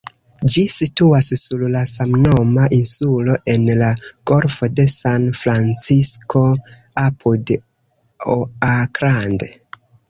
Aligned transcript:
Ĝi 0.53 0.61
situas 0.75 1.27
sur 1.41 1.65
la 1.75 1.81
samnoma 1.91 2.65
insulo 2.79 3.37
en 3.53 3.69
la 3.83 3.91
Golfo 4.33 4.71
de 4.81 4.89
San-Francisko 4.97 6.45
apud 7.07 7.57
Oakland. 8.41 9.51